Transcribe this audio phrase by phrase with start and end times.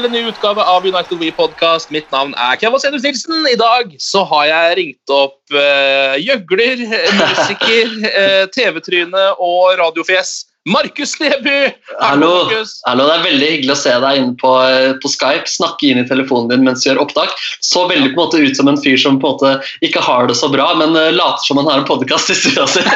[0.00, 1.90] Til en ny utgave av United We Podcast.
[1.92, 3.42] Mitt navn er Kevin Senus Nilsen.
[3.50, 6.86] I dag så har jeg ringt opp uh, gjøgler,
[7.18, 10.30] musiker, uh, TV-tryne og radiofjes.
[10.68, 11.72] Markus Neby!
[12.00, 12.44] Hallo.
[12.84, 16.02] Hallo, det er veldig hyggelig å se deg inne på, eh, på Skype, snakke inn
[16.02, 17.32] i telefonen din mens du gjør opptak.
[17.64, 20.28] Så veldig på en måte ut som en fyr som på en måte ikke har
[20.28, 22.84] det så bra, men uh, later som han har en podkast i stua si.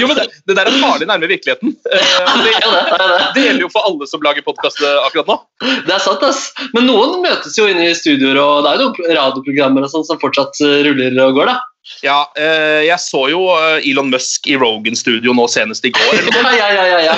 [0.00, 1.76] Jo, men det, det der er farlig nærme virkeligheten.
[1.86, 1.94] Uh,
[2.42, 3.22] det, Det er jo det, det er det.
[3.36, 5.38] det gjelder jo for alle som lager podkast akkurat nå.
[5.86, 6.50] Det er sant, ass.
[6.74, 10.10] Men noen møtes jo inne i studioer, og det er jo noen radioprogrammer og sånn
[10.10, 10.58] som fortsatt
[10.90, 11.60] ruller og går, da.
[12.02, 16.18] Ja, eh, jeg så jo eh, Elon Musk i Rogan-studio nå senest i går.
[16.56, 17.14] Ja, ja, ja, ja.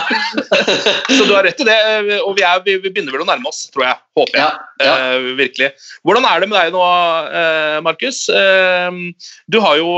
[1.17, 3.49] Så du har rett i det, eh, og vi, er, vi, begynner vel å nærme
[3.51, 4.01] oss, tror jeg.
[4.19, 4.59] Håper jeg.
[4.83, 4.95] Ja, ja.
[5.15, 5.71] Uh, virkelig.
[6.06, 6.83] Hvordan er det med deg nå,
[7.87, 8.25] Markus?
[9.51, 9.89] Du har jo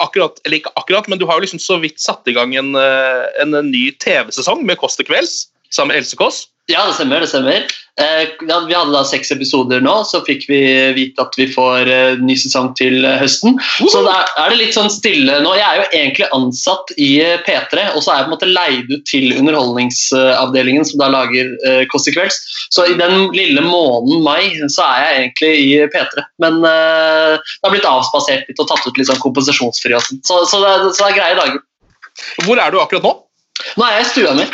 [0.00, 2.72] akkurat, eller ikke akkurat, men du har jo liksom så vidt satt i gang en,
[2.76, 6.46] en, ny TV-sesong med Kåss til kvelds sammen med Else Kåss.
[6.70, 7.20] Ja, det stemmer.
[7.20, 7.64] det stemmer.
[8.00, 10.60] Eh, vi hadde da seks episoder nå, så fikk vi
[10.96, 13.58] vite at vi får eh, ny sesong til eh, høsten.
[13.82, 15.52] Så da er det litt sånn stille nå.
[15.58, 18.48] Jeg er jo egentlig ansatt i eh, P3, og så er jeg på en måte
[18.48, 21.52] leid ut til Underholdningsavdelingen, som da lager
[21.92, 22.40] Kåss til kvelds.
[22.72, 26.26] Så i den lille måneden mai så er jeg egentlig i P3.
[26.46, 30.24] Men eh, det har blitt avspasert litt og tatt ut litt sånn kompensasjonsfri og sånn.
[30.24, 31.60] Så, så, det, så det er greie dager.
[32.46, 33.16] Hvor er du akkurat nå?
[33.76, 34.48] Nå er jeg i stua mi.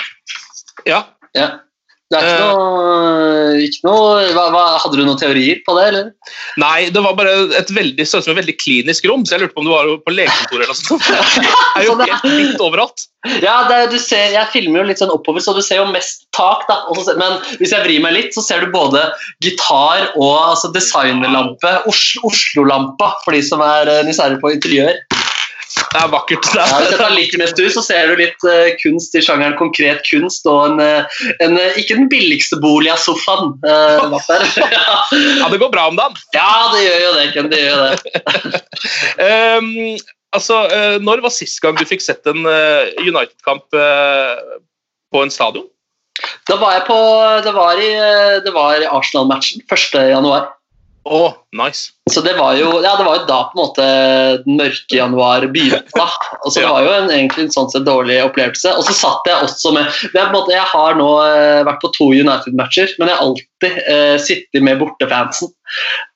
[0.88, 1.04] Ja,
[1.36, 1.48] Ja.
[2.08, 2.52] Det er ikke Eh.
[2.56, 6.06] noe, ikke noe hva, hva, Hadde du noen teorier på det, eller?
[6.56, 9.42] Nei, det var bare et veldig, så ut som et veldig klinisk rom, så jeg
[9.42, 11.04] lurte på om du var på legekontoret eller noe sånt.
[11.76, 13.04] Det er jo helt litt overalt.
[13.44, 16.24] Ja, er- du ser, Jeg filmer jo litt sånn oppover, så du ser jo mest
[16.32, 16.64] tak.
[16.70, 16.80] da.
[17.20, 19.04] Men hvis jeg vrir meg litt, så ser du både
[19.44, 21.74] gitar og altså, designerlampe.
[21.92, 24.96] Oslo-lampa, for de som er uh, nysgjerrige på interiør.
[25.92, 26.44] Det er vakkert.
[26.52, 29.22] Det Ja, hvis jeg tar litt mest ut, så ser du litt uh, kunst i
[29.24, 33.54] sjangeren konkret kunst, og en, eh, en eh, ikke den billigste Bolia-sofaen.
[33.64, 34.98] Uh, ja.
[35.40, 36.18] ja, det går bra om dagen.
[36.36, 37.50] ja, det gjør jo det, Ken.
[37.52, 38.62] Det gjør det.
[39.22, 39.72] um,
[40.36, 40.60] altså,
[41.04, 45.66] når var sist gang du fikk sett en United-kamp på en stadion?
[46.50, 46.96] Da var jeg på
[47.46, 47.90] Det var i,
[48.42, 50.54] det var Arsenal-matchen 1.
[51.08, 51.20] Å,
[51.56, 51.94] nice.
[52.12, 53.84] Så det var jo ja, det var jo da på en måte
[54.44, 56.04] den mørke januar begynte.
[56.42, 58.74] Og så det var jo en, egentlig en sånn sett dårlig opplevelse.
[58.76, 62.10] Og så satt jeg også med en måte, Jeg har nå eh, vært på to
[62.12, 65.52] United-matcher, men jeg har alltid eh, sittet med bortefansen.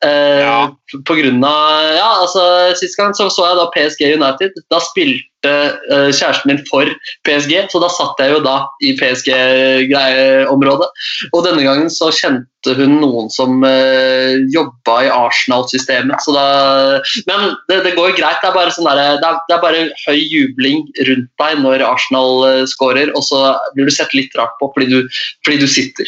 [0.04, 0.60] Eh, Ja.
[1.08, 2.42] På grunn av Ja, altså
[2.76, 4.56] Sist gang så, så jeg da PSG United.
[4.72, 6.86] Da spilte kjæresten min for
[7.26, 10.88] PSG, så da satt jeg jo da i PSG-området.
[11.32, 16.20] Og denne gangen så kjente hun noen som uh, jobba i Arsenal-systemet.
[16.22, 18.38] så da- Men det, det går jo greit.
[18.42, 21.82] Det er, bare sånn der, det, er, det er bare høy jubling rundt deg når
[21.88, 23.42] Arsenal uh, scorer, og så
[23.74, 25.00] blir du sett litt rart på fordi du,
[25.44, 26.06] fordi du sitter.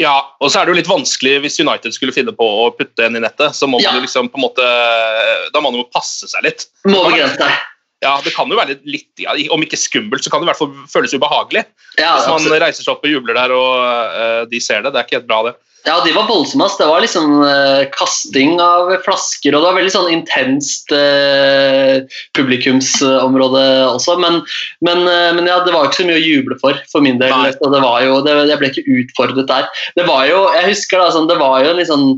[0.00, 3.04] Ja, og så er det jo litt vanskelig hvis United skulle finne på å putte
[3.08, 3.52] en i nettet.
[3.58, 3.90] så må Ja.
[3.92, 4.62] du liksom på en måte,
[5.52, 6.66] Da må man jo passe seg litt.
[6.86, 7.52] Må begrense deg.
[8.00, 10.60] Ja, det kan jo være litt, ja, Om ikke skummelt, så kan det i hvert
[10.60, 11.66] fall føles ubehagelig.
[11.98, 12.62] Ja, Hvis man absolutt.
[12.62, 14.94] reiser seg opp og jubler der, og uh, de ser det.
[14.94, 15.58] Det er ikke helt bra, det.
[15.84, 16.64] Ja, de var voldsomme.
[16.80, 22.00] Det var liksom uh, kasting av flasker, og det var veldig sånn intenst uh,
[22.36, 24.16] publikumsområde også.
[24.24, 24.40] Men,
[24.86, 25.04] men,
[25.36, 27.36] men ja, det var ikke så mye å juble for, for min del.
[27.36, 27.52] Nei.
[27.52, 29.68] Det var jo, det, jeg ble ikke utfordret der.
[29.98, 32.14] Det var jo, jeg husker da, sånn, det var jo litt sånn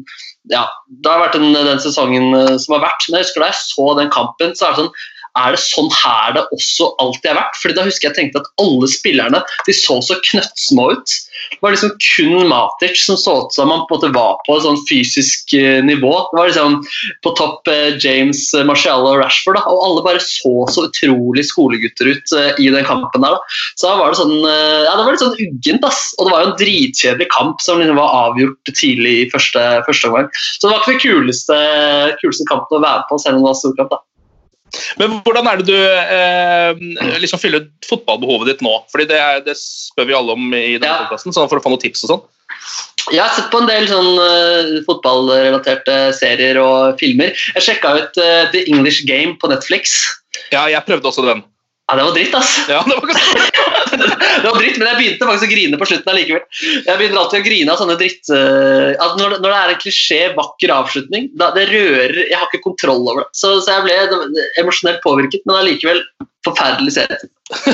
[0.50, 0.64] ja,
[1.02, 3.92] Det har vært den, den sesongen som har vært, men jeg husker da jeg så
[3.98, 4.94] den kampen, så er det sånn
[5.38, 7.58] er det sånn her det også alltid har vært?
[7.60, 11.14] Fordi da husker jeg tenkte at alle spillerne de så så knøttsmå ut.
[11.54, 14.56] Det var liksom kun Matic som så ut som han på en måte var på
[14.56, 16.12] et sånn fysisk eh, nivå.
[16.30, 16.78] Det var liksom
[17.24, 21.44] på topp eh, James, eh, Marcial og Rashford, da, og alle bare så så utrolig
[21.48, 23.36] skolegutter ut i den kampen der.
[23.36, 23.56] da.
[23.80, 26.12] Så da var det sånn Ja, det var litt sånn uggent, ass.
[26.18, 30.10] Og det var jo en dritkjedelig kamp som liksom var avgjort tidlig i første, første
[30.10, 30.30] omgang.
[30.36, 31.58] Så det var ikke den kuleste,
[32.22, 34.02] kuleste kampen å være på, selv om det var stor kamp, da.
[35.00, 38.72] Men hvordan er det du eh, liksom fyller fotballbehovet ditt nå?
[38.92, 41.18] Fordi det, er- det spør vi alle om i denne Ja.
[41.20, 42.24] sånn for å få noen tips og sånn.
[43.10, 47.32] Jeg har sett på en del sånn uh, fotballrelaterte serier og filmer.
[47.56, 49.96] Jeg sjekka ut uh, The English Game på Netflix.
[50.52, 51.42] Ja, jeg prøvde også den.
[51.90, 52.62] Ja, det var dritt, altså.
[52.70, 53.08] Ja, det var
[54.52, 56.44] var dritt, Men jeg begynte faktisk å grine på slutten allikevel.
[56.86, 58.22] Jeg begynner alltid å grine av sånne dritt...
[58.30, 62.48] Uh, at når, når det er en klisjé, vakker avslutning, da, det rører Jeg har
[62.50, 63.30] ikke kontroll over det.
[63.36, 66.04] Så, så jeg ble emosjonelt påvirket, men allikevel
[66.46, 67.30] forferdelig serie.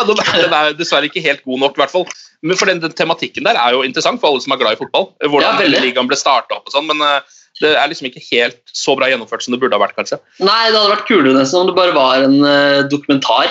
[0.00, 2.06] Ja, den, er, den er dessverre ikke helt god nok, i hvert fall.
[2.40, 4.80] Men for den, den tematikken der er jo interessant for alle som er glad i
[4.80, 5.10] fotball.
[5.20, 8.60] Hvordan Ja, ligaen ble starta opp og sånn, men eh, det er liksom ikke helt
[8.72, 10.20] så bra gjennomført som det burde ha vært, kanskje.
[10.40, 13.50] Nei, det hadde vært kulere nesten om det bare var en uh, dokumentar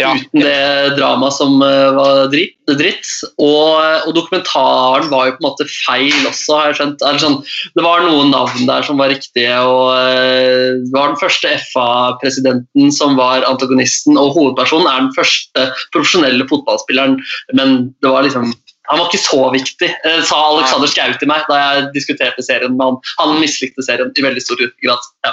[0.00, 2.56] Ja, uten det dramaet som uh, var dritt.
[2.80, 3.06] dritt.
[3.38, 7.06] Og, og dokumentaren var jo på en måte feil også, har jeg skjønt.
[7.22, 7.38] Sånn,
[7.76, 12.92] det var noen navn der som var riktige, og uh, det var den første FA-presidenten
[12.94, 17.20] som var antagonisten, og hovedpersonen er den første profesjonelle fotballspilleren,
[17.54, 18.50] men det var liksom
[18.90, 22.74] han var ikke så viktig, eh, sa Alexander Schou til meg da jeg diskuterte serien
[22.76, 22.98] med han.
[23.22, 25.08] Han mislikte serien i veldig stor grad.
[25.24, 25.32] Ja.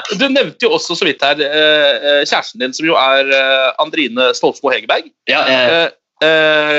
[0.20, 3.28] Du nevnte jo også så vidt her eh, eh, kjæresten din, som jo er
[3.82, 5.12] Andrine Stolsmo Hegerberg.
[5.28, 5.88] Ja,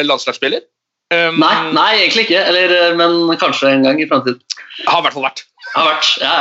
[0.06, 0.65] landslagsspiller.
[1.12, 2.39] Um, Nei, nei, egentlig ikke.
[2.47, 4.39] Eller, men kanskje en gang i framtiden.
[4.88, 5.41] Har i hvert fall vært.
[5.73, 6.12] Har vært.
[6.21, 6.35] Ja.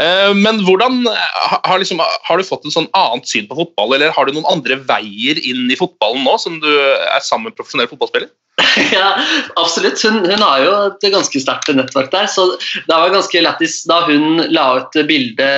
[0.00, 4.14] Eh, men hvordan har, liksom, har du fått en sånn annet syn på fotball, eller
[4.14, 7.90] har du noen andre veier inn i fotballen nå, som du er sammen med profesjonell
[7.92, 8.30] fotballspiller?
[8.92, 9.18] ja,
[9.54, 10.02] absolutt.
[10.02, 12.28] Hun, hun har jo et ganske sterkt nettverk der.
[12.30, 15.48] Så det var ganske lættis da hun la ut bilde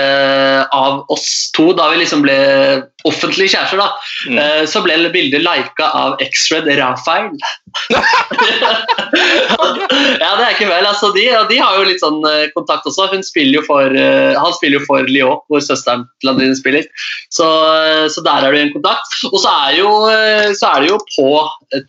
[0.75, 2.39] av oss to, da vi liksom ble
[3.07, 3.89] offentlige kjærester, da.
[4.27, 4.39] Mm.
[4.43, 7.31] Eh, Så ble bildet lika av X-Red Rafael.
[10.19, 10.87] ja, det er ikke vel.
[10.89, 13.09] Altså, de, de har jo litt sånn eh, kontakt også.
[13.13, 16.91] Hun spiller jo for, eh, han spiller jo for Lyon, hvor søsteren til Landine spiller.
[17.31, 17.47] Så,
[18.11, 19.11] så der er det en kontakt.
[19.31, 19.91] Og så er, jo,
[20.59, 21.31] så er det jo på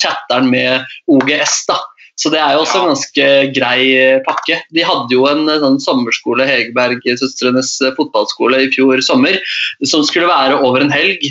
[0.03, 1.79] chatteren med OGS, da.
[2.19, 4.57] Så det er jo også en ganske grei eh, pakke.
[4.75, 9.39] De hadde jo en eh, sånn sommerskole, Hegerberg-søstrenes eh, fotballskole, i fjor sommer,
[9.87, 11.23] som skulle være over en helg.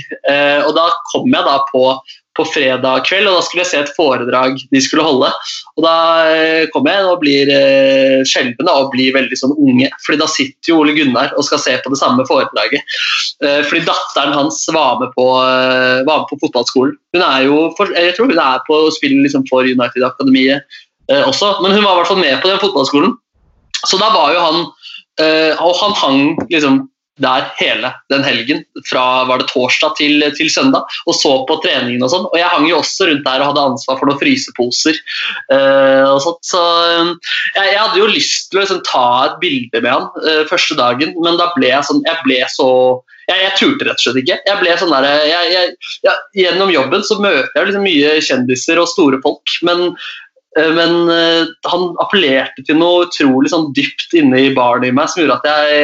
[0.65, 1.82] Og da kom jeg da på
[2.38, 5.31] på fredag kveld, og da skulle jeg se et foredrag de skulle holde.
[5.76, 5.94] Og da
[6.31, 10.73] eh, kom jeg og blir eh, skjelven og blir veldig sånn unge, fordi da sitter
[10.73, 12.99] jo Ole Gunnar og skal se på det samme foredraget.
[13.44, 16.94] Eh, fordi datteren hans var med på, eh, var med på fotballskolen.
[17.17, 17.62] Hun er jo,
[17.94, 20.79] jeg tror hun er på spillet liksom for United-akademiet
[21.11, 23.17] eh, også, men hun var i hvert fall med på den fotballskolen.
[23.87, 24.69] Så da var jo han
[25.19, 26.76] Og han hang liksom
[27.23, 32.05] der hele den helgen, fra var det torsdag til, til søndag, og så på treningen
[32.05, 32.29] og sånn.
[32.31, 34.99] Og jeg hang jo også rundt der og hadde ansvar for noen fryseposer.
[35.54, 37.12] eh, og sånt, Så eh,
[37.57, 40.78] jeg, jeg hadde jo lyst til å liksom, ta et bilde med han eh, første
[40.78, 42.71] dagen, men da ble jeg sånn Jeg ble så
[43.28, 44.38] jeg, jeg turte rett og slett ikke.
[44.47, 48.88] Jeg ble sånn der, jeg, jeg, Gjennom jobben så møter jeg liksom mye kjendiser og
[48.88, 49.90] store folk, men
[50.59, 55.23] Men eh, han appellerte til noe utrolig sånn dypt inne i barnet i meg som
[55.23, 55.83] gjorde at jeg,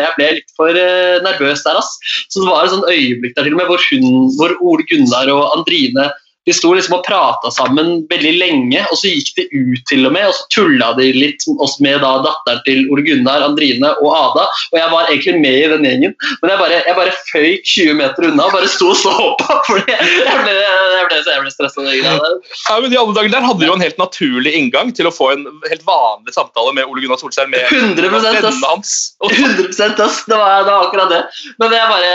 [0.00, 1.80] jeg ble litt for eh, nervøs der.
[1.80, 1.98] Ass.
[2.32, 5.32] Så det var et sånt øyeblikk der til og med hvor, hun, hvor Ole Gunnar
[5.34, 6.08] og Andrine
[6.46, 10.14] de sto liksom og prata sammen veldig lenge, og så gikk de ut til og
[10.14, 14.10] med, og så tulla de litt også med da datteren til Ole Gunnar, Andrine og
[14.12, 14.44] Ada.
[14.72, 17.98] Og jeg var egentlig med i den gjengen, men jeg bare, jeg bare føyk 20
[18.00, 19.58] meter unna og bare sto og så på.
[19.70, 21.86] fordi jeg ble, jeg ble, så jeg ble stressa.
[21.94, 25.14] Ja, men I alle dager der hadde du jo en helt naturlig inngang til å
[25.14, 28.28] få en helt vanlig samtale med Ole Gunnar Solskjær med 100 ass.
[28.28, 28.94] vennene hans.
[29.30, 31.22] 100 ass, det var, det var akkurat det.
[31.62, 32.12] Men jeg bare,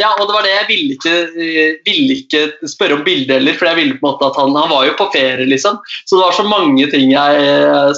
[0.00, 1.14] ja, og det var det jeg ville ikke,
[1.86, 4.72] ville ikke spørre om bildet heller, for jeg ville på en måte at han, han
[4.72, 5.80] var jo på ferie, liksom.
[6.04, 7.48] Så det var så mange ting jeg,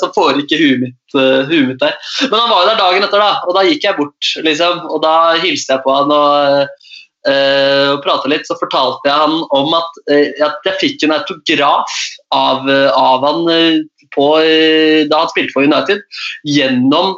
[0.00, 1.99] som foregikk i huet mitt, uh, huet mitt der.
[2.28, 4.87] Men han var jo der dagen etter, da, og da gikk jeg bort, liksom.
[4.88, 6.88] Og da hilste jeg på han, og,
[7.28, 11.16] uh, og prata litt, så fortalte jeg han om at, uh, at jeg fikk en
[11.21, 13.80] autograf av, eh, av han eh,
[14.14, 16.02] på, eh, da han spilte for United,
[16.49, 17.16] gjennom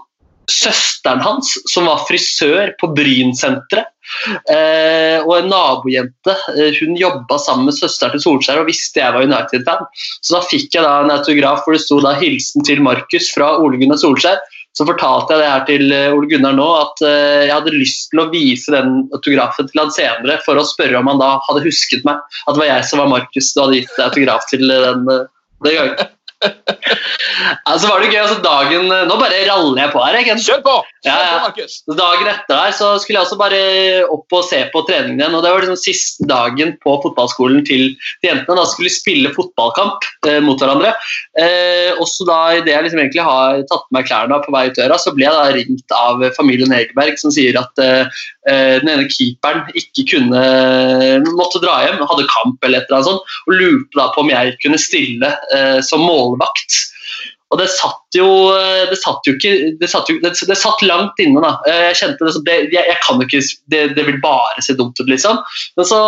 [0.51, 3.91] søsteren hans, som var frisør på Brynsenteret.
[4.51, 6.35] Eh, og en nabojente.
[6.55, 9.87] Eh, hun jobba sammen med søsteren til Solskjær og visste jeg var United-fan.
[10.21, 13.57] Så da fikk jeg da en autograf hvor det sto da 'Hilsen til Markus' fra
[13.59, 14.43] Ole Gunnar Solskjær.
[14.75, 18.11] Så fortalte jeg det her til eh, Ole Gunnar nå, at eh, jeg hadde lyst
[18.11, 21.65] til å vise den autografen til han senere for å spørre om han da hadde
[21.69, 22.19] husket meg.
[22.45, 26.14] At det var jeg som var Markus og hadde gitt autograf til den, den gangen.
[27.71, 30.19] altså var det gøy, altså dagen, Nå bare raller jeg på her.
[30.21, 30.75] Jeg, Kjør på!
[31.05, 31.33] Kjør Ja, ja.
[31.35, 31.77] på, Markus.
[31.85, 33.61] Så Dagen etter der så skulle jeg også bare
[34.13, 35.37] opp og se på treningen igjen.
[35.37, 37.91] og Det var liksom siste dagen på fotballskolen til,
[38.23, 38.59] de jentene.
[38.59, 40.95] Da skulle de spille fotballkamp eh, mot hverandre.
[41.41, 44.79] Eh, også da idet jeg liksom egentlig har tatt på meg klærne på vei ut
[44.79, 48.91] døra, så ble jeg da ringt av familien Egeberg som sier at eh, eh, den
[48.93, 50.43] ene keeperen ikke kunne
[51.35, 54.33] måtte dra hjem, hadde kamp eller et eller annet sånt, og lurte da på om
[54.33, 56.83] jeg kunne stille eh, som målvakt.
[57.53, 58.27] Og det satt jo
[58.91, 61.53] Det satt jo ikke Det satt, jo, det, det satt langt inne, da.
[61.71, 64.75] Eh, Jeg kjente det, som jeg, jeg kan jo ikke det, det vil bare se
[64.79, 65.39] dumt ut, liksom.
[65.79, 66.01] Men så,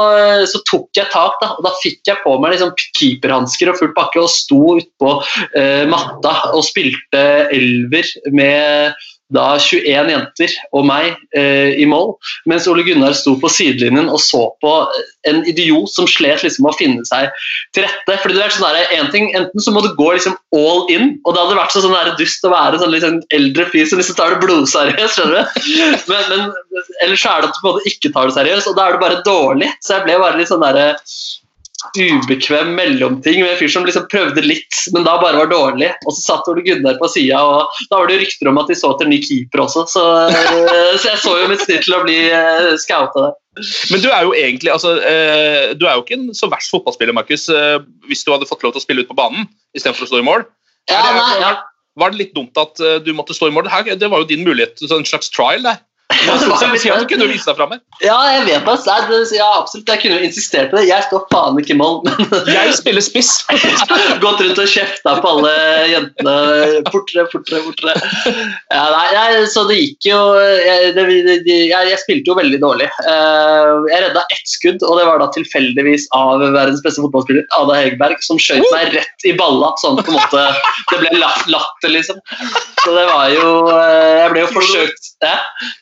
[0.50, 1.52] så tok jeg tak, da.
[1.54, 5.12] Og da fikk jeg på meg liksom keeperhansker og full pakke og sto utpå
[5.58, 7.22] eh, matta og spilte
[7.54, 8.96] elver med
[9.34, 12.12] da 21 jenter og meg eh, i mål,
[12.46, 14.74] mens Ole Gunnar sto på sidelinjen og så på
[15.26, 17.32] en idiot som slet liksom med å finne seg
[17.74, 18.18] til rette.
[18.22, 21.16] Fordi det er sånn der, en ting, Enten så må du gå liksom all in,
[21.24, 24.00] og det hadde vært så sånn der dust å være sånn sånn eldre fyr som
[24.00, 25.72] liksom tar det blodseriøst, skjønner du?
[26.10, 28.70] Men, men ellers så er det at du på en måte ikke tar det seriøst,
[28.70, 29.68] og da er det bare dårlig.
[29.82, 30.86] Så jeg ble bare litt sånn derre
[31.94, 35.92] ubekvem mellomting med en fyr som liksom prøvde litt, men da bare var dårlig.
[36.04, 38.78] Og så satt Ole Gunnar på sida, og da var det rykter om at de
[38.78, 42.20] så etter ny keeper også, så, så jeg så jo mitt snitt til å bli
[42.32, 43.36] uh, scouta der.
[43.92, 47.16] Men du er jo egentlig altså, eh, du er jo ikke en så verst fotballspiller,
[47.16, 47.78] Markus, eh,
[48.08, 50.26] hvis du hadde fått lov til å spille ut på banen istedenfor å stå i
[50.26, 50.44] mål.
[50.92, 51.54] Ja, nei, ja.
[51.96, 53.64] Var det litt dumt at eh, du måtte stå i mål?
[53.66, 55.80] Det, her, det var jo din mulighet, en slags trial der.
[56.06, 56.40] At
[57.02, 57.80] du kunne vise deg fram her.
[58.04, 59.16] Ja, jeg vet det.
[59.36, 59.88] Ja, absolutt.
[59.90, 60.84] Jeg kunne jo insistert på det.
[60.86, 63.32] Jeg står faen ikke i mål, men Jeg spiller spiss.
[64.24, 65.52] Gått rundt og kjefta på alle
[65.90, 66.34] jentene.
[66.94, 67.96] Fortere, fortere, fortere.
[68.70, 71.06] Ja, nei, jeg, så det gikk jo jeg, det,
[71.48, 72.88] jeg, jeg spilte jo veldig dårlig.
[73.06, 77.80] Eh, jeg redda ett skudd, og det var da tilfeldigvis av verdens beste fotballspiller, Ada
[77.80, 80.46] Hegerberg, som skjøt meg rett i balla, sånn på en måte
[80.92, 82.22] Det ble lat- latter, liksom.
[82.84, 85.36] Så det var jo eh, Jeg ble jo forsøkt ja.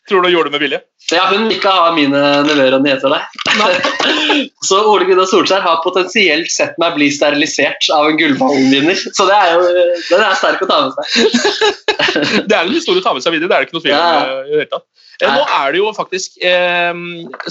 [0.08, 0.78] Tror du gjorde det med vilje?
[1.12, 3.22] Ja, hun vil ikke ha mine nevøer og nieser, nei.
[4.68, 9.00] Så Ole Gunnar Solskjær har potensielt sett meg bli sterilisert av en Gullballen-vinner.
[9.16, 9.66] Så det er jo,
[10.08, 11.08] den er sterk å ta med seg.
[12.48, 13.48] Det er en historie å ta med seg videre.
[13.50, 14.04] det er det ikke noe tvil om.
[14.04, 14.60] Ja.
[14.60, 14.86] eh, tatt.
[15.22, 17.02] Eh, Nå er det jo faktisk eh,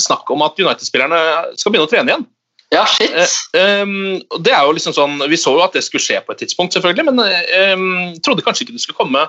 [0.08, 1.20] snakk om at United-spillerne
[1.60, 2.26] skal begynne å trene igjen.
[2.74, 3.14] Ja, shit.
[3.14, 3.94] Eh, eh,
[4.42, 6.76] det er jo liksom sånn, Vi så jo at det skulle skje på et tidspunkt,
[6.76, 9.28] selvfølgelig, men eh, trodde kanskje ikke det skulle komme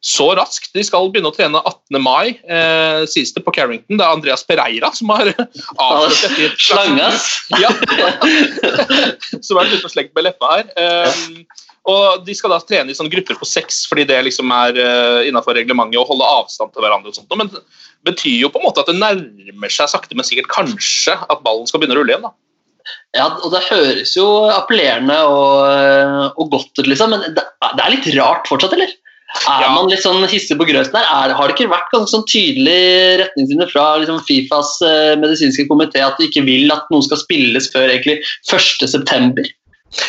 [0.00, 0.70] så raskt.
[0.72, 2.00] De skal begynne å trene 18.
[2.00, 3.98] mai, eh, sies det, på Carrington.
[4.00, 5.32] Det er Andreas Pereira som har
[5.90, 6.60] avslørt dette.
[6.60, 7.10] Slange.
[7.60, 7.72] Ja.
[9.46, 10.70] som er litt slengt med leppa her.
[10.80, 11.24] Eh,
[11.88, 15.20] og De skal da trene i sånne grupper på seks, fordi det liksom er uh,
[15.24, 17.08] innenfor reglementet å holde avstand til hverandre.
[17.08, 17.32] og sånt.
[17.40, 17.62] Men det
[18.06, 21.68] betyr jo på en måte at det nærmer seg sakte, men sikkert kanskje at ballen
[21.68, 22.28] skal begynne å rulle igjen.
[22.28, 22.36] da.
[23.16, 27.94] Ja, og det høres jo appellerende og, og godt ut, liksom, men det, det er
[27.96, 28.92] litt rart fortsatt, eller?
[29.46, 29.70] Er Ja.
[29.74, 31.06] man litt sånn hissig på grøten der?
[31.06, 36.02] Er, har det ikke vært ganske sånn tydelige retningslinjer fra liksom, Fifas eh, medisinske komité
[36.02, 38.18] at de ikke vil at noen skal spilles før egentlig
[38.50, 39.46] 1.9.?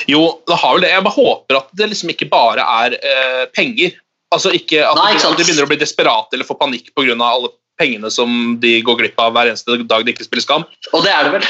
[0.10, 0.92] Jo, det har vel det.
[0.94, 3.94] Jeg bare håper at det liksom ikke bare er eh, penger.
[4.34, 7.14] Altså ikke at Nei, ikke de begynner å bli desperate eller få panikk pga.
[7.18, 7.52] alle
[7.82, 10.66] pengene som de går glipp av hver eneste dag de ikke spilles Skam.
[10.94, 11.48] Og det er det vel?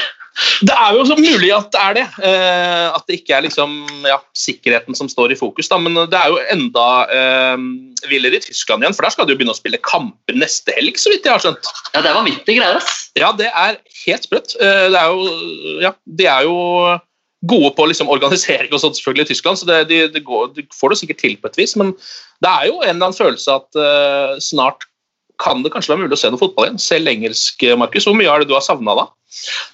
[0.64, 2.04] Det er jo så mulig at det er det.
[2.24, 3.74] Eh, at det ikke er liksom,
[4.08, 5.68] ja, sikkerheten som står i fokus.
[5.68, 5.78] Da.
[5.82, 7.66] Men det er jo enda eh,
[8.08, 10.98] villere i Tyskland igjen, for der skal de jo begynne å spille kamper neste helg.
[11.00, 11.72] så vidt jeg har skjønt.
[11.92, 13.08] Ja, det er vanvittige greier, ass.
[13.18, 14.56] Ja, det er helt sprøtt.
[14.58, 15.32] Eh, det er jo,
[15.84, 16.58] ja, de er jo
[17.50, 20.64] gode på liksom organisering og sånt selvfølgelig i Tyskland, så det, de, de, går, de
[20.78, 21.74] får det sikkert til på et vis.
[21.80, 21.92] Men
[22.44, 24.86] det er jo en eller annen følelse at eh, snart
[25.42, 26.78] kan det kanskje være mulig å se noe fotball igjen.
[26.80, 28.06] Selv engelsk, Markus.
[28.06, 29.08] Hvor mye er det du har savna da?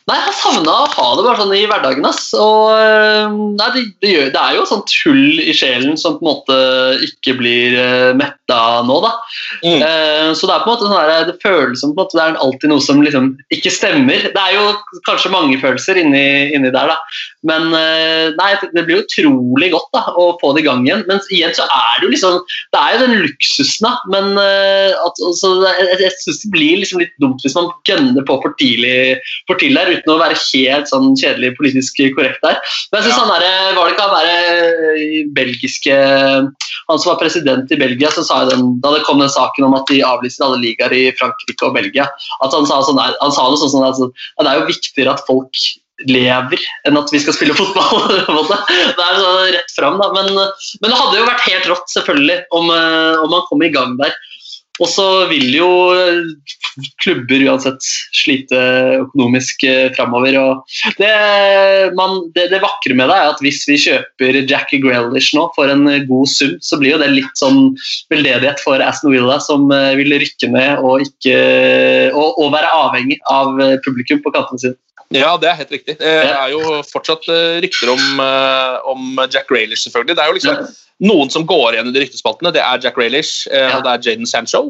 [0.08, 2.06] Nei, jeg har savna å ha det bare sånn i hverdagen.
[2.08, 2.30] ass.
[2.38, 6.24] Og, øh, nei, det, det, gjør, det er jo sånt hull i sjelen som på
[6.24, 6.58] en måte
[7.04, 9.00] ikke blir uh, metta nå.
[9.04, 9.12] da.
[9.66, 9.82] Mm.
[9.82, 12.18] Uh, så det er på en måte sånn der, det føles som på en måte
[12.18, 14.30] det er alltid noe som liksom ikke stemmer.
[14.32, 16.24] Det er jo kanskje mange følelser inni,
[16.56, 16.96] inni der, da.
[17.46, 21.04] Men eh, nei, det blir utrolig godt da, å få det i gang igjen.
[21.06, 22.38] Men igjen så er det jo liksom
[22.74, 23.92] Det er jo den luksusen, da.
[24.14, 28.26] Men eh, at, altså, jeg, jeg syns det blir liksom litt dumt hvis man gønner
[28.26, 29.18] på for tidlig,
[29.50, 32.58] for tidlig der, uten å være helt sånn kjedelig politisk korrekt der.
[32.90, 35.96] Men jeg synes han der, var det ikke han derre belgiske
[36.88, 39.76] Han som var president i Belgia, som sa den, da det kom den saken om
[39.76, 42.06] at de avlyste alle ligaer i Frankrike og Belgia,
[42.44, 45.12] at han sa, sånn, han sa noe sånn, sånn altså, at det er jo viktigere
[45.12, 45.60] at folk
[46.06, 48.06] lever enn at vi skal spille fotball.
[48.08, 50.10] det er så rett fram, da.
[50.14, 53.72] Men, men, det hadde jo vært helt rått, selvfølgelig, om, eh, om man kom i
[53.74, 54.14] gang der.
[54.78, 55.68] Og så vil jo
[57.02, 57.82] klubber uansett
[58.14, 58.58] slite
[59.00, 60.36] økonomisk eh, framover.
[61.00, 61.10] Det,
[61.98, 65.70] man, det, det, vakre med det er at hvis vi kjøper Jackie Grealish nå for
[65.72, 67.72] en god sum, så blir jo det litt sånn
[68.14, 71.38] veldedighet for Aston Villa, som eh, vil rykke ned og, ikke,
[72.12, 74.78] og, og være avhengig av publikum på kantene sine.
[75.14, 75.94] Ja, det er helt riktig.
[76.00, 80.18] Det er jo fortsatt eh, rykter om, eh, om Jack Raylish, selvfølgelig.
[80.18, 80.58] Det er jo liksom
[81.08, 82.52] noen som går igjen i de ryktespaltene.
[82.52, 84.62] Det er Jack Raylish eh, og det er Jaden Sancho,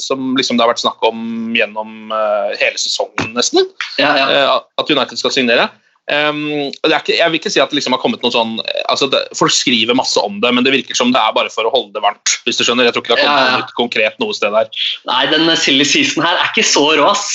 [0.00, 2.14] som liksom det har vært snakk om gjennom
[2.60, 3.68] hele sesongen, nesten.
[4.00, 4.60] Ja.
[4.80, 5.68] At United skal signere.
[6.10, 8.56] Um, ikke, jeg vil ikke si at det liksom har kommet noen sånn
[8.90, 11.68] altså det, Folk skriver masse om det, men det virker som det er bare for
[11.68, 12.36] å holde det varmt.
[12.46, 12.88] hvis du skjønner.
[12.88, 13.76] Jeg tror ikke det har kommet ja, ja.
[13.78, 14.70] konkret noe sted der.
[15.08, 17.30] Nei, den silly season her er ikke så rå, ass.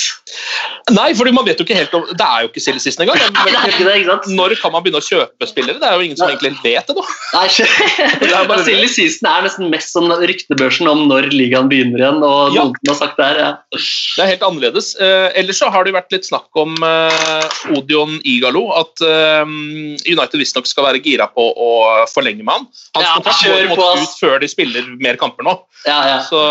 [0.94, 3.20] Nei, fordi man vet jo ikke helt om Det er jo ikke silly season engang.
[4.36, 5.80] Når kan man begynne å kjøpe spillere?
[5.82, 7.04] Det er jo ingen som egentlig vet det nå.
[7.34, 7.46] Nei,
[8.22, 12.22] det er bare silly season er nesten mest som ryktebørsen om når ligaen begynner igjen.
[12.26, 12.66] og ja.
[12.66, 13.50] noen har sagt Det her, ja.
[13.76, 14.92] Det er helt annerledes.
[15.02, 18.68] Eh, ellers så har det vært litt snakk om eh, Odion Igalo.
[18.76, 21.70] at eh, United visstnok skal være gira på å
[22.10, 22.66] forlenge med han.
[22.96, 25.56] Hans ja, kontrakt må ut før de spiller mer kamper nå.
[25.86, 26.18] Ja, ja.
[26.26, 26.42] Så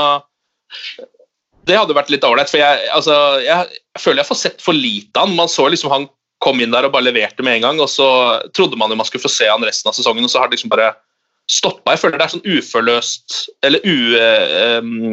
[1.66, 2.52] det hadde vært litt ålreit.
[2.52, 5.38] For jeg, altså, jeg, jeg, føler jeg får sett for lite av han.
[5.38, 6.08] Man så liksom han
[6.44, 8.08] kom inn der og bare leverte med en gang, og så
[8.54, 10.58] trodde man jo man skulle få se han resten av sesongen, og så har det
[10.58, 10.92] liksom bare
[11.50, 11.94] stoppa.
[11.94, 13.86] Jeg føler det er sånn uforløst eller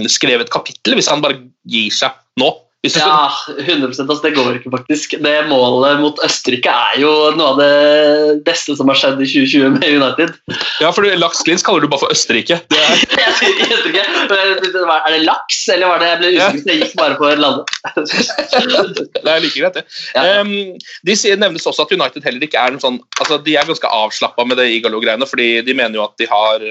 [0.03, 2.51] uskrevet kapittel hvis han bare gir seg nå.
[2.83, 5.15] Ja, 100 altså, Det går ikke, faktisk.
[5.23, 9.77] Det Målet mot Østerrike er jo noe av det beste som har skjedd i 2020
[9.77, 10.33] med United.
[10.83, 12.59] Ja, for Laks Glins kaller du bare for Østerrike.
[12.73, 12.99] Det er...
[14.43, 16.67] er det laks, eller var det jeg ble usikker?
[16.73, 17.71] Jeg gikk bare for landet.
[19.23, 19.87] det er like greit, det.
[20.17, 20.43] Ja.
[20.43, 20.53] Um,
[21.07, 24.47] de nevnes også at United heller ikke er en sånn altså De er ganske avslappa
[24.49, 26.65] med det Igalo-greiene, fordi de mener jo at de har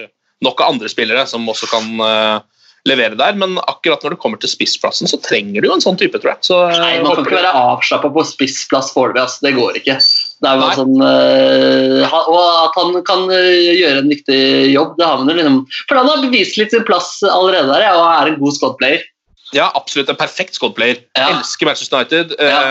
[0.43, 2.41] nok av andre spillere som også kan uh,
[2.89, 6.00] levere der, men akkurat når det kommer til spissplassen, så trenger du jo en sånn
[6.00, 6.48] type, tror jeg.
[6.48, 9.46] Så, Nei, Man kan ikke være avslappa på spissplass foreløpig, altså.
[9.46, 9.98] det går ikke.
[10.41, 14.41] Det sånn, uh, og at han kan uh, gjøre en viktig
[14.74, 17.86] jobb, det har man jo liksom For han har bevist litt sin plass allerede der,
[17.86, 19.06] ja, og er en god squad-player.
[19.52, 20.10] Ja, absolutt.
[20.10, 21.04] En perfekt squad-player.
[21.20, 21.28] Ja.
[21.36, 22.34] Elsker Manchester United.
[22.39, 22.63] Uh, ja.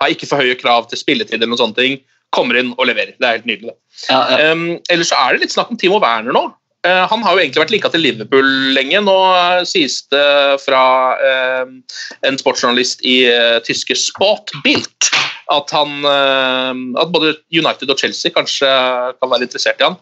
[0.00, 1.98] Har ikke for høye krav til spilletid eller noen sånne ting.
[2.32, 3.16] Kommer inn og leverer.
[3.18, 3.74] Det er helt nydelig.
[4.06, 6.46] Ja, um, ellers så er det litt snakk om Timo Werner nå.
[6.88, 9.00] Eh, han har jo egentlig vært lika til Liverpool lenge.
[9.04, 10.26] Nå eh, sies det
[10.62, 10.82] fra
[11.20, 11.72] eh,
[12.28, 13.20] en sportsjournalist i
[13.66, 15.10] tyske Sportbilt
[15.48, 19.96] at, at både United og Chelsea kanskje kan være interessert i han.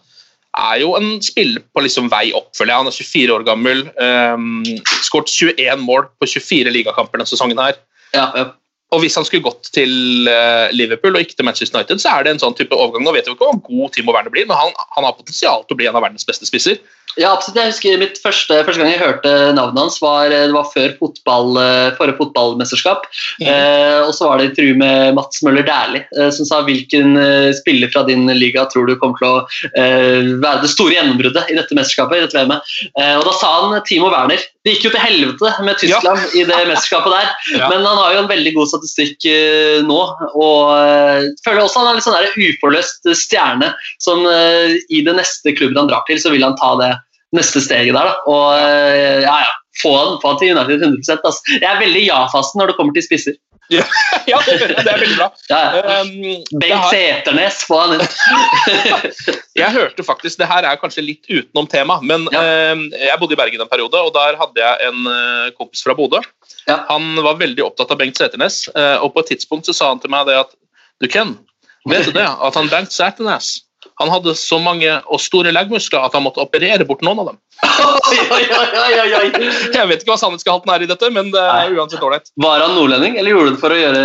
[0.57, 2.81] Er jo en spiller på liksom vei opp, føler jeg.
[2.81, 3.83] Han er 24 år gammel.
[4.01, 4.65] Um,
[5.05, 7.61] Skåret 21 mål på 24 ligakamper denne sesongen.
[7.61, 7.79] her.
[8.17, 8.47] Ja, ja.
[8.95, 12.27] Og hvis han skulle gått til uh, Liverpool og ikke til Manchester United, så er
[12.27, 13.03] det en sånn type overgang.
[13.03, 15.75] Nå vet vi ikke hvor god Timo Werner blir, men han, han har potensial til
[15.75, 16.79] å bli en av verdens beste spisser.
[17.17, 17.57] Ja, absolutt.
[17.57, 21.55] Jeg husker mitt første, første gang jeg hørte navnet hans, var, det var før fotball,
[21.63, 23.07] eh, forrige fotballmesterskap.
[23.41, 23.47] Mm.
[23.49, 27.55] Eh, og så var det intervju med Mats Møller Dæhlie, eh, som sa hvilken eh,
[27.57, 31.57] spiller fra din liga tror du kommer til å eh, være det store gjennombruddet i
[31.57, 32.19] dette mesterskapet.
[32.19, 32.77] i dette VM-et.
[33.01, 34.45] Eh, og da sa han Timo Werner.
[34.67, 36.29] Det gikk jo til helvete med Tyskland ja.
[36.37, 37.71] i det mesterskapet der, ja.
[37.71, 39.29] men han har jo en veldig god statistikk
[39.87, 39.99] nå.
[40.35, 43.71] Og føler også han er en litt sånn uforløst stjerne
[44.03, 46.91] som i det neste klubben han drar til, så vil han ta det
[47.35, 48.13] neste steget der.
[48.13, 48.15] Da.
[48.31, 51.57] Og eh, ja, ja, få han, få han til United 100 altså.
[51.57, 53.37] Jeg er veldig ja-fasten når det kommer til spisser.
[53.73, 53.83] Ja,
[54.31, 55.27] ja, det er veldig bra.
[55.51, 55.61] Ja.
[56.03, 56.93] Um, Bengt har...
[56.93, 58.05] Seternes, få han inn.
[59.63, 62.45] jeg hørte faktisk, Det her er kanskje litt utenom tema, men ja.
[62.45, 65.97] uh, jeg bodde i Bergen en periode, og der hadde jeg en uh, kompis fra
[65.99, 66.23] Bodø.
[66.67, 70.03] Han var veldig opptatt av Bengt Seternes, uh, og på et tidspunkt så sa han
[70.03, 70.55] til meg det at
[71.03, 71.35] du Ken,
[71.91, 73.66] vet du det, at han Bengt Seternes
[73.97, 77.39] han hadde så mange og store leggmuskler at han måtte operere bort noen av dem.
[79.73, 82.29] Jeg vet ikke hva sannhetsgehalten er i dette, men det er uansett ålreit.
[82.43, 84.03] Var han nordlending, eller gjorde du det for å gjøre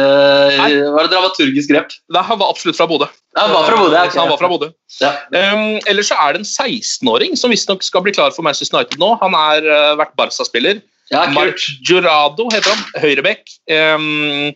[0.61, 0.69] Nei.
[0.95, 1.91] Var det dramaturgisk grep?
[2.15, 3.09] Nei, han var absolutt fra Bodø.
[3.39, 4.19] Han var fra Bodø, okay.
[4.19, 4.71] han var fra Bodø.
[5.01, 5.11] Ja.
[5.35, 9.01] Um, ellers så er det en 16-åring som visstnok skal bli klar for Manchester United
[9.01, 9.13] nå.
[9.23, 10.79] Han har uh, vært Barca-spiller.
[11.11, 12.83] Ja, Mark Jurado heter han.
[13.03, 13.43] Høyrebekk.
[13.67, 14.53] Um,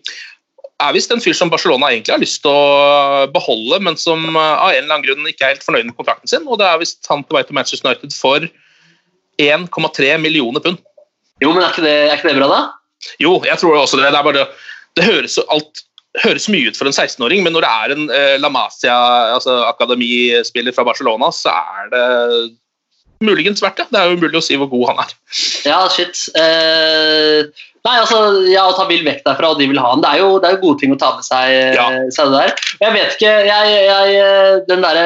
[0.83, 4.41] er visst en fyr som Barcelona egentlig har lyst til å beholde, men som eh,
[4.53, 6.47] av en eller annen grunn ikke er helt fornøyd med kontrakten sin.
[6.49, 8.47] Og det er visst han på vei til Manchester United for
[9.41, 10.81] 1,3 millioner pund.
[11.43, 12.61] Jo, men er ikke det, er ikke det bra, da?
[13.21, 14.11] Jo, jeg tror også det.
[14.11, 14.45] Det, bare,
[14.97, 15.83] det høres, alt
[16.23, 18.95] høres mye ut for en 16-åring, men når det er en eh, La Masia,
[19.35, 22.05] altså akademispiller fra Barcelona, så er det
[23.23, 23.89] muligens verdt det.
[23.91, 25.15] Det er jo umulig å si hvor god han er.
[25.67, 26.25] Ja, shit.
[26.39, 28.19] Eh, nei, altså,
[28.49, 30.01] ja, å ta Bill vekk derfra, og de vil ha han.
[30.03, 31.85] Det er jo, det er jo gode ting å ta med seg, Ja.
[32.13, 32.53] seg det der.
[32.81, 34.99] Jeg vet ikke, jeg, jeg, eh, Den der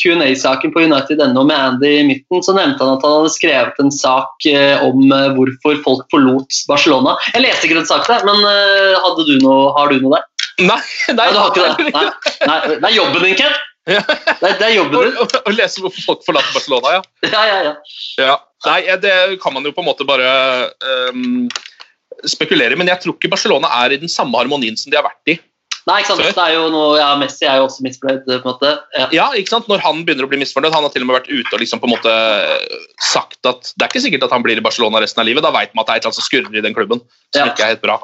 [0.00, 3.92] Q&A-saken på United.no med Andy i midten, så nevnte han at han hadde skrevet en
[3.94, 7.16] sak eh, om eh, hvorfor folk forlot Barcelona.
[7.34, 10.30] Jeg leste ikke den saken, men eh, du noe, har du noe der?
[10.62, 11.92] Nei, nei, Nei, du har ikke det.
[11.96, 12.04] Nei,
[12.46, 13.54] nei, det er jobben din, Ken.
[13.84, 14.00] Ja.
[14.40, 15.16] Det, det er jobben Å, din.
[15.20, 17.02] å, å lese hvorfor folk forlater Barcelona, ja.
[17.28, 17.74] Ja, ja, ja.
[18.22, 18.36] ja.
[18.64, 20.28] Nei, det kan man jo på en måte bare
[21.12, 21.44] um,
[22.24, 25.34] spekulere men jeg tror ikke Barcelona er i den samme harmonien som de har vært
[25.34, 25.38] i.
[25.84, 26.22] Nei, ikke sant?
[26.24, 28.70] Det er jo noe, ja, Messi er jo også misfornøyd, på en måte.
[28.96, 29.08] Ja.
[29.12, 29.66] Ja, ikke sant?
[29.68, 31.82] Når han begynner å bli misfornøyd, han har til og med vært ute og liksom
[31.82, 32.14] på en måte
[33.04, 35.44] sagt at det er ikke sikkert at han blir i Barcelona resten av livet.
[35.44, 37.02] Da veit man at det er et eller annet som skurrer i den klubben
[37.34, 37.50] som Ja.
[37.52, 37.98] ikke er helt bra.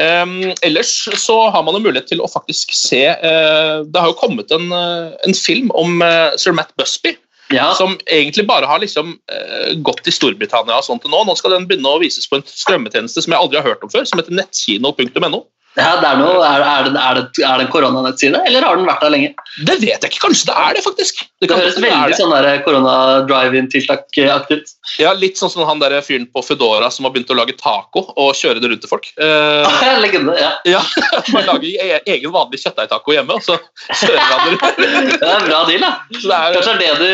[0.00, 4.16] Um, ellers så har man jo mulighet til å faktisk se uh, Det har jo
[4.18, 7.14] kommet en, uh, en film om uh, sir Matt Busby.
[7.52, 7.68] Ja.
[7.76, 11.20] Som egentlig bare har liksom uh, gått i Storbritannia og sånt til nå.
[11.28, 13.92] Nå skal den begynne å vises på en strømmetjeneste som jeg aldri har hørt om
[13.92, 15.44] før, som heter nettkino.no.
[15.74, 18.78] Ja, det er, noe, er, er, det, er, det, er det en koronanettside, eller har
[18.78, 19.30] den vært der lenge?
[19.66, 21.24] Det vet jeg ikke, kanskje det er det, faktisk.
[21.42, 22.18] Det kan høres veldig det.
[22.20, 24.74] sånn korona-drive-in-tiltak-aktig ut.
[25.00, 28.04] Ja, Litt sånn som han der fyren på Foodora som har begynt å lage taco
[28.12, 29.10] og kjøre det rundt til folk.
[29.24, 30.50] Uh, Legende, ja.
[30.68, 30.80] ja,
[31.34, 33.56] Man lager e- egen vanlig kjøttdeigtaco hjemme, og så
[33.98, 34.80] kjører han det rundt.
[35.24, 35.90] Det er bra deal, da.
[36.12, 37.08] Det Kanskje det er det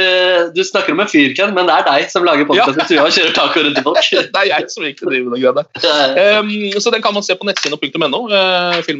[0.50, 3.06] du, du snakker om en fyr, men det er deg som lager podkast i stua
[3.06, 4.10] og kjører taco rundt til folk.
[4.10, 6.40] Det er jeg som ikke driver med den greia der.
[6.40, 8.22] Um, så den kan man se på nettkino.no.
[8.30, 8.49] Uh,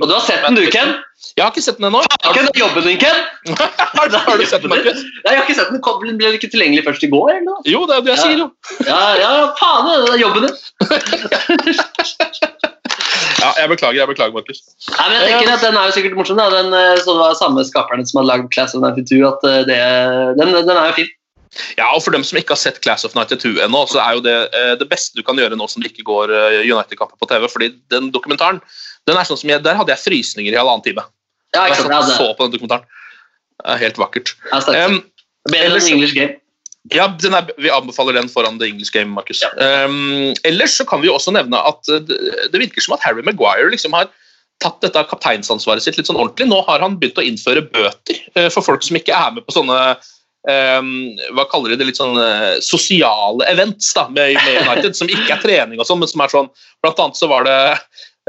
[0.00, 0.92] Og du har sett den, du, Ken?
[1.36, 2.00] Jeg har ikke sett den ennå.
[2.02, 3.18] Ikke det er jobben din, Ken!
[3.98, 5.00] har, har du sett den, Markus?
[5.24, 5.80] Nei, jeg har ikke sett den.
[5.84, 7.30] Kom- Ble den ikke tilgjengelig først i går?
[7.34, 7.60] eller noe?
[7.68, 8.48] Jo, det er det jeg sier, jo.
[8.88, 10.56] Ja, ja, faen, det er jobben din.
[13.40, 14.58] Ja, jeg beklager, jeg beklager, Markus.
[14.90, 16.36] Nei, men jeg tenker at Den er jo sikkert morsom.
[16.40, 16.48] da.
[16.52, 19.22] Den, eh, så det var samme skaperne som hadde lagd Class of 92.
[19.30, 19.78] at eh, det,
[20.40, 21.08] den, den er jo fin.
[21.78, 24.24] Ja, og For dem som ikke har sett Class of 92 ennå, så er jo
[24.26, 27.30] det eh, det beste du kan gjøre nå som det ikke går eh, United-kamper på
[27.32, 27.48] TV.
[27.50, 28.60] fordi den dokumentaren,
[29.08, 31.06] den er sånn som jeg, der hadde jeg frysninger i halvannen time.
[31.54, 32.86] Ja, Jeg sånn, Ja, så på den dokumentaren.
[33.80, 34.34] Helt vakkert.
[34.52, 34.86] er.
[34.88, 35.02] Um,
[35.50, 36.38] Bedre enn English Game.
[36.94, 39.42] Ja, den er, Vi anbefaler den foran The English Game, Markus.
[39.56, 42.18] Um, ellers så kan vi jo også nevne at uh, det,
[42.52, 44.08] det virker som at Harry Maguire liksom har
[44.60, 46.48] tatt dette kapteinsansvaret sitt litt sånn ordentlig.
[46.48, 49.56] Nå har han begynt å innføre bøter uh, for folk som ikke er med på
[49.56, 49.76] sånne
[50.48, 50.92] um,
[51.36, 55.36] hva kaller de det, litt sånn uh, sosiale events da, med, med United, som ikke
[55.36, 57.60] er trening og sånn, men som er sånn Blant annet så var det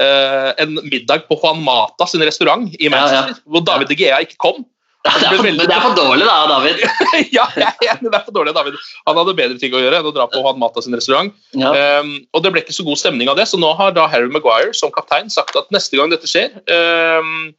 [0.01, 4.39] uh, en middag på Juan Mata sin restaurant i Manchester, hvor David De Gea ikke
[4.41, 4.63] kom.
[5.01, 6.81] Ja, det, er for, det er for dårlig, da, David.
[7.37, 8.75] ja, er det er for dårlig, David.
[9.09, 11.33] Han hadde bedre ting å gjøre enn å dra på Juan Mata sin restaurant.
[11.57, 11.71] Ja.
[12.03, 14.29] Um, og det ble ikke så god stemning av det, så nå har da Harry
[14.29, 17.49] Maguire som kaptein sagt at neste gang dette skjer um,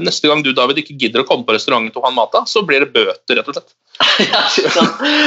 [0.00, 2.84] Neste gang du David ikke gidder å komme på restauranten til Juan Mata, så blir
[2.84, 3.74] det bøter, rett og slett.
[4.30, 4.40] Ja,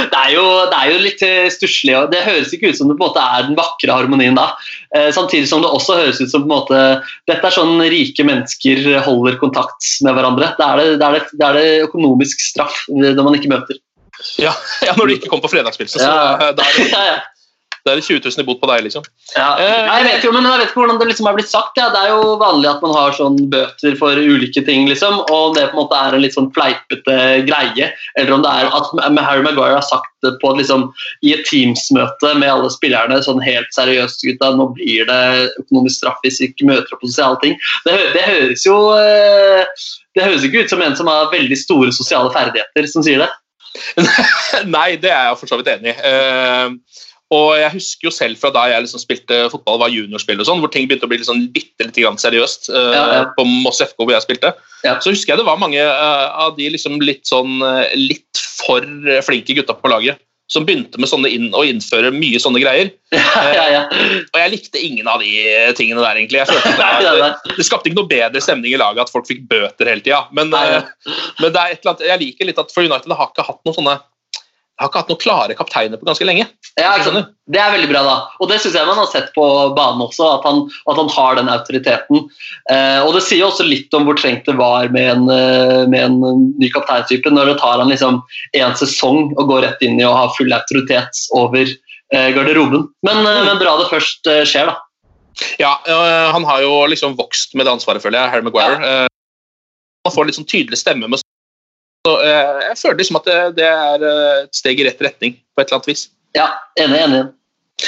[0.09, 2.89] det, er jo, det er jo litt eh, stusslig, og det høres ikke ut som
[2.89, 4.47] det på en måte er den vakre harmonien da.
[4.95, 6.81] Eh, samtidig som det også høres ut som på en måte,
[7.29, 10.53] dette er sånn rike mennesker holder kontakt med hverandre.
[10.57, 13.81] Det er det, det, er det, det, er det økonomisk straff når man ikke møter.
[14.39, 14.53] Ja,
[14.87, 16.53] ja Når du ikke kommer på fredagspilsen, Ja.
[16.89, 17.21] Ja, ja.
[17.83, 19.03] Da er det 20 000 i bot på deg, liksom.
[19.35, 19.49] Ja.
[19.59, 21.79] Eh, Nei, jeg vet jo, men jeg vet ikke hvordan det liksom er blitt sagt.
[21.79, 21.89] Ja.
[21.91, 25.65] Det er jo vanlig at man har sånn bøter for ulike ting, liksom, og det
[25.71, 27.17] på en måte er en litt sånn fleipete
[27.49, 30.87] greie, eller om det er at Harry Maguire har sagt det på, liksom,
[31.27, 35.21] i et Teams-møte med alle spillerne sånn helt seriøst gutta, nå blir det
[35.65, 37.59] økonomisk straff hvis vi ikke møter opp på sosiale ting.
[37.83, 39.67] Det, det høres jo eh,
[40.15, 43.31] det høres ikke ut som en som har veldig store sosiale ferdigheter, som sier det.
[44.75, 45.97] Nei, det er jeg for så vidt enig i.
[46.07, 47.01] Eh,
[47.33, 50.61] og jeg husker jo selv fra da jeg liksom spilte fotball, var juniorspill og sånn,
[50.61, 53.23] hvor ting begynte å bli sånn bitte litt grann seriøst uh, Ja, ja.
[53.37, 54.53] på Moss FK hvor jeg spilte.
[54.85, 54.97] Ja.
[55.01, 58.85] Så husker jeg det var mange uh, av de liksom litt sånn eh, litt for
[59.25, 62.91] flinke gutta på laget som begynte med sånne inn, å innføre mye sånne greier.
[63.57, 63.81] ja, ja.
[64.27, 65.31] Og jeg likte ingen av de
[65.79, 66.43] tingene der, egentlig.
[66.43, 66.73] Jeg følte
[67.23, 70.25] det, det, skapte ikke noe bedre stemning i laget at folk fikk bøter hele tida.
[70.35, 73.47] Men, men det er et eller annet, jeg liker litt at for United har ikke
[73.47, 73.95] hatt noen sånne
[74.83, 76.45] har ikke hatt noen klare kapteiner på ganske lenge.
[76.79, 76.93] Ja.
[77.43, 78.15] Det er veldig bra, da.
[78.39, 79.43] Og det syns jeg man har sett på
[79.75, 82.21] banen også, at han, at han har den autoriteten.
[82.71, 85.99] Eh, og det sier også litt om hvor trengt det var med en, eh, med
[86.05, 88.21] en ny kapteinstype, når det tar han liksom
[88.59, 92.87] en sesong og går rett inn i å ha full autoritet over eh, garderoben.
[93.05, 94.79] Men, eh, men bra det først eh, skjer, da.
[95.59, 98.79] Ja, øh, han har jo liksom vokst med det ansvaret, føler jeg, Harry Maguire.
[98.79, 99.09] Ja.
[100.03, 101.22] han får litt sånn tydelig stemme med
[102.03, 105.37] så eh, Jeg føler liksom at det, det er eh, et steg i rett retning,
[105.55, 106.05] på et eller annet vis.
[106.35, 106.99] Ja, enig.
[107.07, 107.25] enig.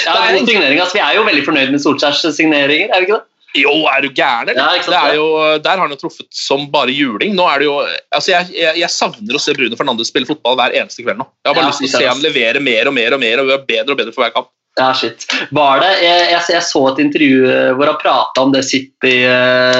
[0.04, 3.08] Ja, Det er signering, altså, vi er jo veldig fornøyd med Solskjærs signeringer, er vi
[3.08, 3.26] ikke det?
[3.56, 4.58] Jo, er du gæren, eller?
[4.76, 5.28] Ja, sant, det jo,
[5.64, 7.32] der har han jo truffet som bare juling.
[7.38, 7.76] Nå er det jo,
[8.12, 11.28] altså jeg, jeg, jeg savner å se Bruno Fernandes spille fotball hver eneste kveld nå.
[11.40, 13.22] Jeg har bare Ja, lyst til å se ham han levere mer og mer og
[13.22, 14.50] mer og være bedre og bedre for hver kamp.
[14.76, 15.24] Ja, shit.
[15.56, 19.14] Var det, jeg, jeg, så et intervju eh, hvor han prata om det City,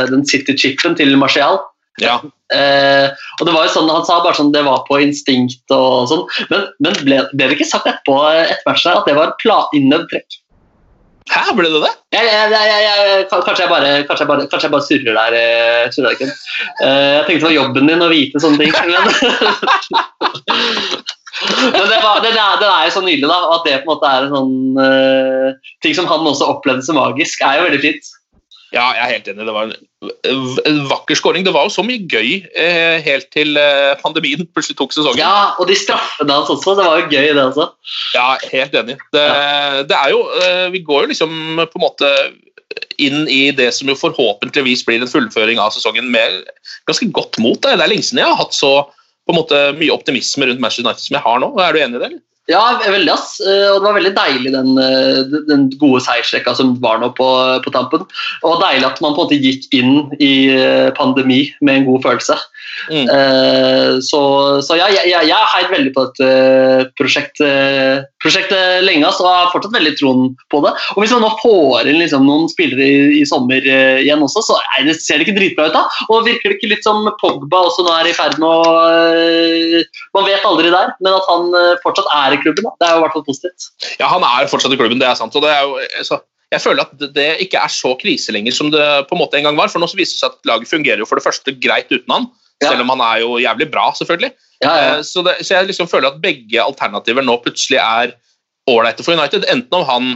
[0.08, 1.60] den City-chipen til Martial.
[2.02, 2.16] Ja.
[2.54, 3.06] Eh,
[3.40, 6.26] og det var jo sånn, Han sa bare sånn det var på instinkt og sånn,
[6.52, 9.32] men, men ble, ble det ikke sagt etterpå eh, etter matchen at det var
[9.74, 10.42] innøvd trekk?
[11.26, 11.90] Hæ, ble det det?
[12.14, 12.50] Jeg, jeg,
[12.84, 16.30] jeg, kanskje, jeg bare, kanskje, bare, kanskje jeg bare surrer der, eh, surrer der
[16.84, 18.70] Eh, jeg tenkte det var jobben din å vite sånne ting.
[18.86, 19.04] Men,
[21.72, 23.38] men det var, det, er, det, er jo så nydelig, da.
[23.56, 26.98] At det på en måte er en sånn uh, ting som han også opplevde som
[27.00, 28.12] magisk, er jo veldig fint.
[28.76, 29.46] Ja, jeg er helt enig.
[29.48, 29.76] Det var en,
[30.68, 31.46] en vakker skåring.
[31.46, 35.20] Det var jo så mye gøy eh, helt til eh, pandemien plutselig tok sesongen.
[35.22, 36.76] Ja, og de straffene hans også.
[36.76, 37.70] Det var jo gøy, det også.
[38.16, 38.98] Ja, helt enig.
[39.16, 39.24] Det,
[39.88, 42.12] det er jo eh, Vi går jo liksom på en måte
[43.00, 46.44] inn i det som jo forhåpentligvis blir en fullføring av sesongen med
[46.88, 47.58] ganske godt mot.
[47.62, 48.74] Det, det er lenge siden jeg har hatt så
[49.26, 51.50] på en måte mye optimisme rundt Manchester United som jeg har nå.
[51.62, 52.10] Er du enig i det?
[52.12, 52.22] eller?
[52.46, 53.40] Ja, veldig ass.
[53.42, 57.26] Eh, Og det var veldig deilig den, eh, den gode seiersrekka som var nå på,
[57.64, 58.06] på tampen.
[58.46, 62.06] Og deilig at man på en måte gikk inn i eh, pandemi med en god
[62.06, 62.38] følelse.
[62.90, 63.06] Mm.
[63.10, 64.20] Uh, så,
[64.62, 69.74] så ja, jeg, jeg, har heid veldig på dette prosjektet, prosjektet lenge og har fortsatt
[69.74, 70.74] veldig troen på det.
[70.94, 74.44] Og hvis man nå får inn liksom, noen spillere i, i sommer uh, igjen også,
[74.44, 75.84] så nei, det ser det ikke dritbra ut da.
[76.10, 80.00] Og virker det ikke litt som Pogba også nå er i ferd med å uh,
[80.16, 82.72] Man vet aldri der, men at han eh, fortsatt er i klubben, da.
[82.80, 83.68] det er jo i hvert fall positivt.
[84.00, 85.34] Ja, han er fortsatt i klubben, det er sant.
[85.36, 86.18] og det er jo, Så
[86.54, 89.38] jeg føler at det- det ikke er så krise lenger som det på en måte
[89.38, 89.68] en gang var.
[89.68, 92.12] For nå så viser det seg at laget fungerer jo for det første greit uten
[92.12, 92.30] han,
[92.62, 92.70] Ja.
[92.70, 94.32] selv om han er jo jævlig bra, selvfølgelig.
[94.64, 94.92] Ja, ja.
[94.96, 98.14] Eh, Så, det, så jeg liksom føler at begge alternativer nå plutselig er
[98.70, 99.44] ålreite for United.
[99.52, 100.14] Enten om han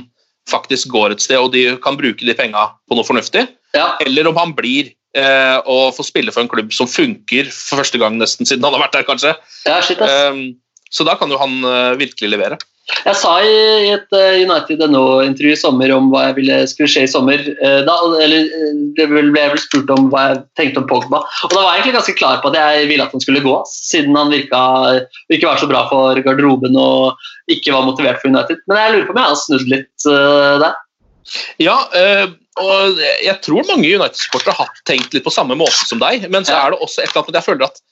[0.51, 3.45] faktisk går et sted og de kan bruke de penga på noe fornuftig,
[3.77, 3.93] ja.
[4.03, 8.01] eller om han blir eh, og får spille for en klubb som funker for første
[8.01, 9.37] gang nesten siden han har vært der, kanskje.
[9.69, 10.11] ja shit, ass.
[10.33, 12.59] Eh, så da kan jo han eh, virkelig levere.
[12.91, 17.05] Jeg sa i et eh, United NO-intervju i sommer om hva jeg ville skulle skje
[17.07, 17.39] i sommer.
[17.39, 21.23] eh, Da, eller eh, det ble jeg vel spurt om hva jeg tenkte om Pogba.
[21.47, 23.55] Og da var jeg egentlig ganske klar på at jeg ville at han skulle gå,
[23.71, 24.61] siden han virka
[25.33, 28.61] ikke var så bra for garderoben og ikke var motivert for United.
[28.69, 30.09] Men jeg lurer på om jeg har snudd litt
[30.65, 30.79] der.
[31.63, 31.77] Ja,
[32.61, 36.57] og jeg tror mange United-sportere har tenkt litt på samme måte som deg, men så
[36.59, 37.83] er det også et eller annet jeg føler at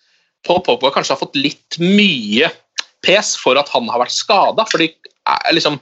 [0.46, 2.51] Paul Pogba kanskje har fått litt mye
[3.04, 5.80] pes for at han har vært skada, eh, liksom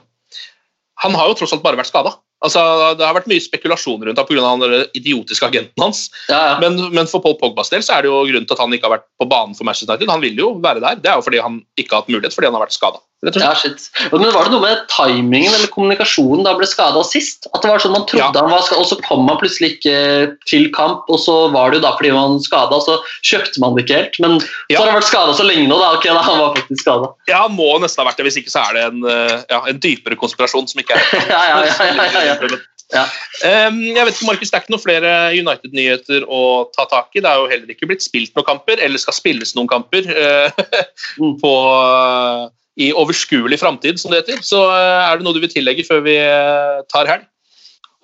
[0.97, 2.15] Han har jo tross alt bare vært skada.
[2.41, 2.61] Altså,
[2.97, 4.53] det har vært mye spekulasjon rundt ham pga.
[4.61, 6.07] den idiotiske agenten hans.
[6.29, 6.55] Ja, ja.
[6.61, 8.89] Men, men for Paul Pogbas del så er det jo grunnen til at han ikke
[8.89, 10.09] har vært på banen for Manchester United.
[10.09, 10.97] Han vil jo være der.
[11.01, 13.01] Det er jo fordi han ikke har hatt mulighet, fordi han har vært skada.
[13.25, 13.87] Ja, shit.
[14.13, 17.47] Men var det noe med timingen eller kommunikasjonen da ble skada sist?
[17.49, 18.43] At det var sånn Man trodde Ja.
[18.45, 21.79] han var skada, og så kom han plutselig ikke til kamp, og så var det
[21.79, 24.19] jo da fordi man var skada, og så kjøpte man det ikke helt.
[24.21, 25.89] Men så har han vært skada så lenge nå, da.
[25.97, 27.09] Ok, da han var faktisk skada.
[27.27, 29.79] Ja, må nesten ha vært det, hvis ikke så er det en, eh, ja, en
[29.81, 31.01] dypere konspirasjon som ikke er
[31.33, 33.05] ja, ja, ja, ja, ja, ja.
[33.43, 37.19] Um, jeg vet ikke, Markus, Det er ikke noen flere United-nyheter å ta tak i.
[37.19, 40.05] Det er jo heller ikke blitt spilt noen kamper, eller skal spilles noen kamper
[41.19, 41.33] Mm.
[41.41, 42.47] på, eh,
[42.77, 44.43] i overskuelig framtid, som det heter.
[44.45, 47.25] Så eh, er det noe du vil tillegge før vi eh, tar helg?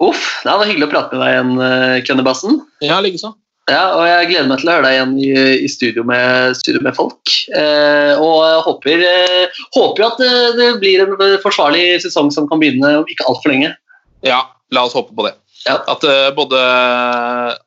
[0.04, 2.60] Uff, det var hyggelig å prate med deg igjen, Kønnebassen.
[2.84, 3.36] Ja, likeså.
[3.72, 5.30] Ja, og jeg gleder meg til å høre deg igjen i,
[5.64, 7.36] i studio, med, studio med folk.
[7.56, 12.60] Eh, og jeg håper, eh, håper at det, det blir en forsvarlig sesong som kan
[12.60, 13.72] begynne om ikke altfor lenge.
[14.28, 14.42] Ja,
[14.76, 15.38] la oss håpe på det.
[15.64, 15.78] Ja.
[15.88, 16.60] At, uh, både,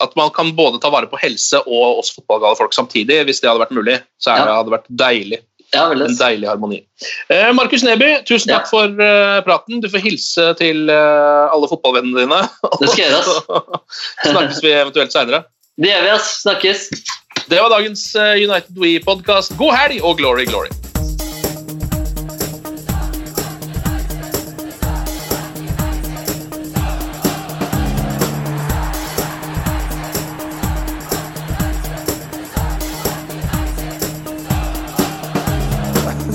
[0.05, 3.49] at man kan både ta vare på helse og oss fotballgale folk samtidig, hvis det
[3.49, 3.95] hadde vært mulig.
[4.21, 4.57] Så er det, Ja.
[4.59, 5.39] hadde det vært deilig.
[5.75, 5.89] Ja.
[5.91, 6.79] En deilig harmoni.
[7.33, 8.61] Eh, Markus Neby, tusen Ja.
[8.61, 9.81] takk for uh, praten.
[9.83, 12.41] Du får hilse til uh, alle fotballvennene dine.
[12.81, 13.31] Det skal gjøres.
[14.31, 15.43] Snakkes vi eventuelt seinere.
[15.77, 16.33] Det gjør vi, ass.
[16.47, 16.89] Snakkes.
[17.51, 19.57] Det var dagens eh, United We-podkast.
[19.61, 20.73] God helg og glory, glory!